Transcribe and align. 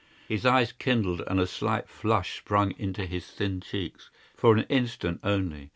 His 0.27 0.47
eyes 0.47 0.71
kindled 0.71 1.21
and 1.27 1.39
a 1.39 1.45
slight 1.45 1.87
flush 1.87 2.37
sprang 2.37 2.71
into 2.79 3.05
his 3.05 3.27
thin 3.27 3.61
cheeks. 3.61 4.09
For 4.35 4.55
an 4.55 4.63
instant 4.67 5.19
only. 5.23 5.69